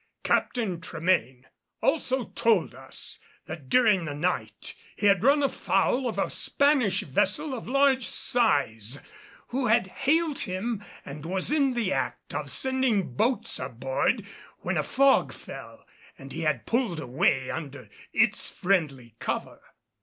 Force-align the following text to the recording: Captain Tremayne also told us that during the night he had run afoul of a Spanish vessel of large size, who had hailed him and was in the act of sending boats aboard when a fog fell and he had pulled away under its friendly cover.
Captain 0.23 0.81
Tremayne 0.81 1.45
also 1.79 2.29
told 2.29 2.73
us 2.73 3.19
that 3.45 3.69
during 3.69 4.05
the 4.05 4.15
night 4.15 4.73
he 4.95 5.05
had 5.05 5.21
run 5.21 5.43
afoul 5.43 6.07
of 6.09 6.17
a 6.17 6.27
Spanish 6.27 7.01
vessel 7.03 7.53
of 7.53 7.67
large 7.69 8.07
size, 8.07 8.99
who 9.49 9.67
had 9.67 9.85
hailed 9.85 10.39
him 10.39 10.83
and 11.05 11.23
was 11.23 11.51
in 11.51 11.75
the 11.75 11.93
act 11.93 12.33
of 12.33 12.49
sending 12.49 13.13
boats 13.13 13.59
aboard 13.59 14.25
when 14.61 14.75
a 14.75 14.81
fog 14.81 15.31
fell 15.31 15.85
and 16.17 16.31
he 16.33 16.41
had 16.41 16.65
pulled 16.65 16.99
away 16.99 17.51
under 17.51 17.87
its 18.11 18.49
friendly 18.49 19.13
cover. 19.19 19.61